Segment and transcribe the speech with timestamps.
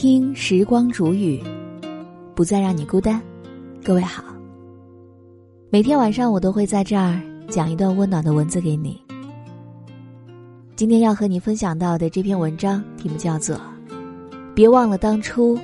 [0.00, 1.42] 听时光煮雨，
[2.32, 3.20] 不再让你孤单。
[3.84, 4.22] 各位好，
[5.70, 9.02] 每天晚上我都会在这儿讲一段温暖的文字给你。
[10.76, 13.56] 今天要和你分享到的这篇文章题目叫做
[14.54, 15.58] 《别忘了当初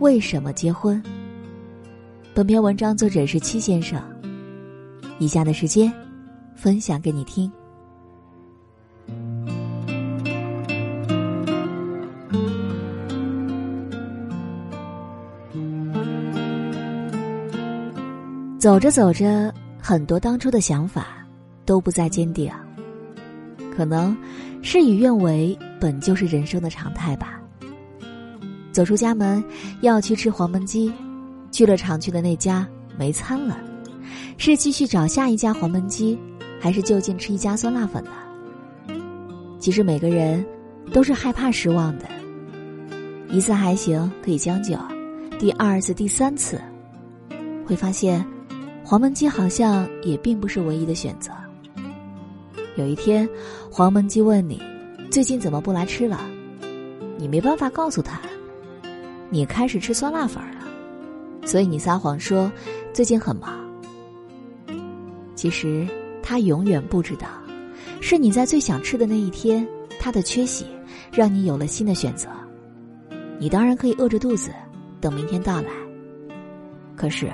[0.00, 1.02] 为什么结婚》。
[2.34, 3.98] 本篇文章作者是戚先生。
[5.18, 5.90] 以下的时间，
[6.54, 7.50] 分享给你听。
[18.68, 19.50] 走着走着，
[19.80, 21.26] 很多当初的想法
[21.64, 22.52] 都不再坚定。
[23.74, 24.14] 可能
[24.60, 27.40] 事与愿违，本就是人生的常态吧。
[28.70, 29.42] 走出家门
[29.80, 30.92] 要去吃黄焖鸡，
[31.50, 32.68] 去了常去的那家
[32.98, 33.58] 没餐了，
[34.36, 36.18] 是继续找下一家黄焖鸡，
[36.60, 38.10] 还是就近吃一家酸辣粉呢？
[39.58, 40.44] 其实每个人
[40.92, 42.04] 都是害怕失望的，
[43.30, 44.76] 一次还行可以将就，
[45.38, 46.60] 第二次、第三次
[47.66, 48.22] 会发现。
[48.88, 51.30] 黄焖鸡好像也并不是唯一的选择。
[52.76, 53.28] 有一天，
[53.70, 54.62] 黄焖鸡问你
[55.12, 56.18] ：“最近怎么不来吃了？”
[57.18, 58.18] 你没办法告诉他，
[59.28, 60.66] 你开始吃酸辣粉了，
[61.46, 62.50] 所以你撒谎说
[62.90, 63.58] 最近很忙。
[65.34, 65.86] 其实
[66.22, 67.28] 他永远不知道，
[68.00, 69.68] 是你在最想吃的那一天，
[70.00, 70.64] 他的缺席
[71.12, 72.30] 让你有了新的选择。
[73.38, 74.50] 你当然可以饿着肚子
[74.98, 75.68] 等明天到来，
[76.96, 77.30] 可是。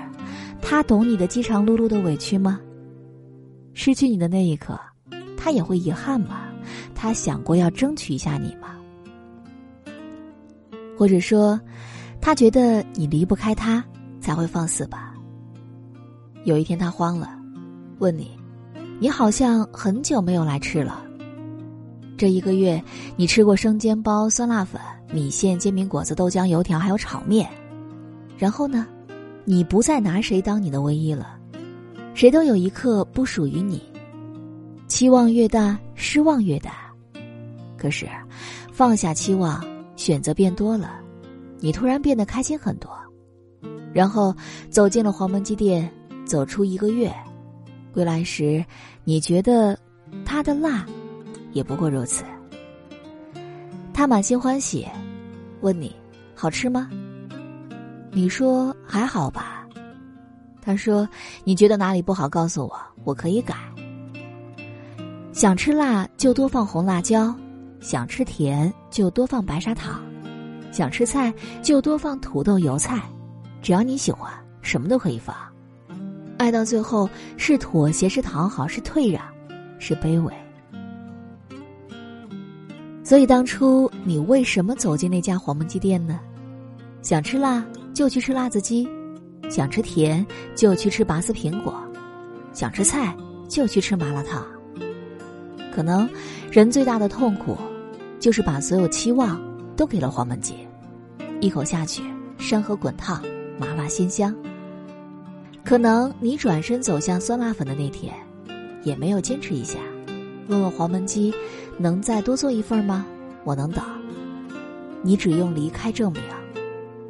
[0.67, 2.59] 他懂你的饥肠辘辘的委屈吗？
[3.75, 4.81] 失去你的那一刻，
[5.37, 6.49] 他也会遗憾吗？
[6.95, 8.75] 他想过要争取一下你吗？
[10.97, 11.61] 或者说，
[12.19, 13.85] 他觉得你离不开他
[14.23, 15.15] 才会放肆吧？
[16.45, 17.39] 有一天他慌了，
[17.99, 18.31] 问你
[18.99, 21.05] ：“你好像很久没有来吃了。
[22.17, 22.83] 这一个月，
[23.17, 24.81] 你吃过生煎包、酸辣粉、
[25.13, 27.47] 米线、煎饼果子、豆浆、油条，还有炒面。
[28.39, 28.87] 然后呢？”
[29.47, 31.39] 你不再拿谁当你的唯一了，
[32.15, 33.83] 谁都有一刻不属于你。
[34.87, 36.91] 期望越大，失望越大。
[37.77, 38.09] 可是，
[38.73, 39.63] 放下期望，
[39.97, 40.95] 选择变多了，
[41.61, 42.91] 你突然变得开心很多。
[43.93, 44.35] 然后
[44.71, 45.91] 走进了黄焖鸡店，
[46.25, 47.13] 走出一个月，
[47.93, 48.65] 归来时，
[49.05, 49.79] 你觉得
[50.25, 50.87] 它的辣
[51.53, 52.25] 也不过如此。
[53.93, 54.89] 他满心欢喜，
[55.61, 55.95] 问你
[56.35, 56.91] 好吃吗？
[58.15, 59.67] 你说还好吧？
[60.63, 61.07] 他说
[61.43, 63.55] ：“你觉得哪里不好，告诉我，我可以改。
[65.33, 67.35] 想吃辣就多放红辣椒，
[67.81, 70.01] 想吃甜就多放白砂糖，
[70.71, 73.03] 想吃菜就多放土豆、油菜，
[73.61, 74.33] 只要你喜欢，
[74.63, 75.35] 什么都可以放。
[76.39, 79.23] 爱到最后是妥协，是讨好，是退让，
[79.81, 80.33] 是卑微。
[83.03, 86.21] 所以当初你为什么走进那家黄焖鸡店呢？
[87.03, 87.63] 想吃辣。”
[87.95, 88.89] 就去吃辣子鸡，
[89.49, 91.73] 想吃甜就去吃拔丝苹果，
[92.53, 93.17] 想吃菜
[93.49, 94.45] 就去吃麻辣烫。
[95.73, 96.09] 可能
[96.51, 97.57] 人最大的痛苦，
[98.19, 99.41] 就是把所有期望
[99.77, 100.55] 都给了黄焖鸡，
[101.41, 102.03] 一口下去，
[102.37, 103.23] 山河滚烫，
[103.59, 104.35] 麻辣鲜香。
[105.65, 108.13] 可能你转身走向酸辣粉的那天，
[108.83, 109.79] 也没有坚持一下，
[110.49, 111.33] 问问黄焖鸡，
[111.79, 113.07] 能再多做一份吗？
[113.45, 113.85] 我能等。
[115.01, 116.23] 你只用离开证明。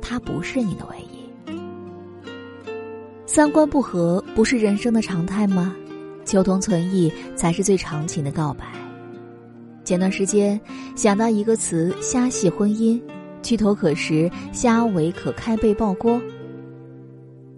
[0.07, 1.51] 他不是你的唯一，
[3.25, 5.75] 三观不合不是人生的常态吗？
[6.27, 8.67] 求同存异才是最长情的告白。
[9.83, 10.61] 前段时间
[10.95, 13.01] 想到一个词“虾系婚姻”，
[13.43, 16.21] 去头可食，虾尾可开背爆锅。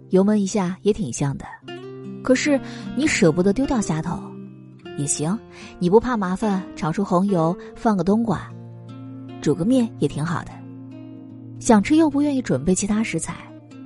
[0.09, 1.45] 油焖一下也挺香的，
[2.23, 2.59] 可是
[2.95, 4.17] 你舍不得丢掉虾头，
[4.97, 5.37] 也行，
[5.79, 8.49] 你不怕麻烦，炒出红油，放个冬瓜，
[9.41, 10.51] 煮个面也挺好的。
[11.59, 13.35] 想吃又不愿意准备其他食材，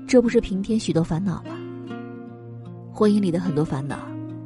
[0.08, 1.58] 这不是平添许多烦恼吗？
[2.94, 3.98] 婚姻里的很多烦恼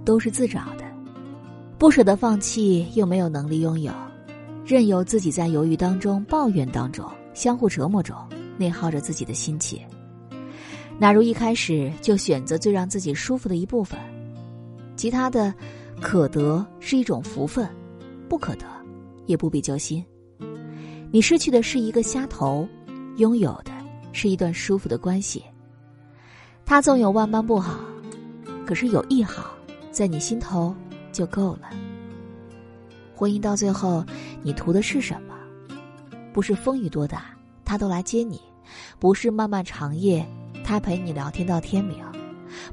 [0.05, 0.85] 都是自找的，
[1.77, 3.91] 不舍得放弃又没有能力拥有，
[4.63, 8.15] 任由自己在犹豫当中、抱怨当中、相互折磨中
[8.57, 9.81] 内耗着自己的心气。
[10.97, 13.99] 哪如一开始就选择最让自己舒服的一部分，
[14.95, 15.53] 其他的
[15.99, 17.67] 可得是一种福分，
[18.29, 18.65] 不可得
[19.25, 20.05] 也不必揪心。
[21.11, 22.65] 你失去的是一个虾头。
[23.17, 23.71] 拥有的
[24.11, 25.43] 是一段舒服的关系，
[26.65, 27.79] 他纵有万般不好，
[28.65, 29.55] 可是有一好
[29.91, 30.75] 在你心头
[31.11, 31.69] 就够了。
[33.15, 34.03] 婚姻到最后，
[34.43, 35.33] 你图的是什么？
[36.33, 37.27] 不是风雨多大
[37.63, 38.41] 他都来接你，
[38.99, 40.25] 不是漫漫长夜
[40.63, 42.03] 他陪你聊天到天明，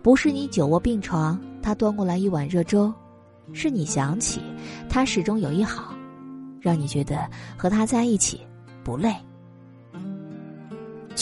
[0.02, 2.92] 不是你久卧病床他端过来一碗热粥，
[3.52, 4.40] 是你想起
[4.88, 5.94] 他始终有一好，
[6.60, 8.40] 让你觉得和他在一起
[8.82, 9.14] 不累。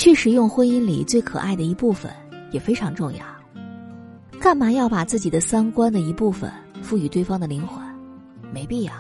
[0.01, 2.11] 去使用婚姻里最可爱的一部分
[2.53, 3.19] 也非常重要。
[4.41, 6.51] 干嘛要把自己的三观的一部分
[6.81, 7.85] 赋予对方的灵魂？
[8.51, 8.93] 没必要。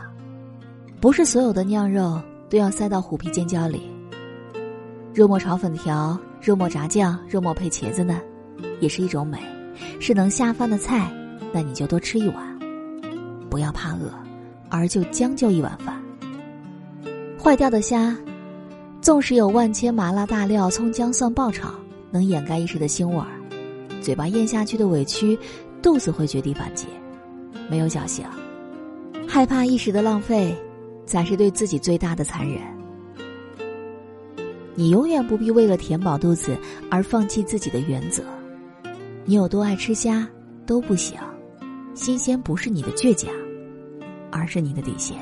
[1.01, 2.21] 不是所有的酿肉
[2.51, 3.91] 都要塞到虎皮尖椒里。
[5.15, 8.21] 肉末炒粉条、肉末炸酱、肉末配茄子呢，
[8.79, 9.39] 也是一种美，
[10.01, 11.11] 是能下饭的菜，
[11.51, 12.59] 那你就多吃一碗，
[13.49, 14.13] 不要怕饿，
[14.69, 15.99] 而就将就一碗饭。
[17.43, 18.15] 坏掉的虾，
[19.11, 21.75] 纵使有万千麻辣大料、葱姜蒜爆炒，
[22.13, 23.27] 能掩盖一时的腥味儿。
[24.01, 25.37] 嘴巴咽下去的委屈，
[25.83, 26.87] 肚子会绝地反击。
[27.69, 28.25] 没有侥幸，
[29.27, 30.57] 害怕一时的浪费，
[31.07, 32.61] 才是对自己最大的残忍。
[34.77, 36.57] 你永远不必为了填饱肚子
[36.89, 38.23] 而放弃自己的原则。
[39.25, 40.25] 你有多爱吃虾
[40.65, 41.19] 都不行，
[41.95, 43.29] 新鲜不是你的倔强，
[44.31, 45.19] 而是你的底线。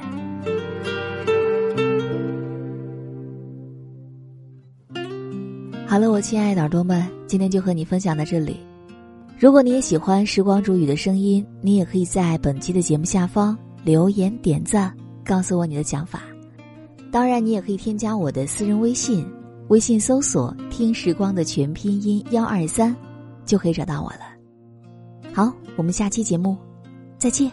[5.88, 8.61] 好了，我亲爱的耳朵们，今天就和你分享到这里。
[9.38, 14.94] 如果你也喜欢时光煮雨的声音，你也可以在本期的节目下方留言点赞，
[15.25, 16.25] 告诉我你的想法。
[17.11, 19.26] 当然，你也可以添加我的私人微信，
[19.69, 22.94] 微信搜索“听时光”的全拼音幺二三，
[23.46, 24.20] 就可以找到我了。
[25.32, 26.55] 好，我们下期节目
[27.17, 27.50] 再见。